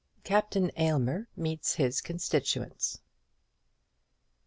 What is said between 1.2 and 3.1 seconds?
MEETS HIS CONSTITUENTS.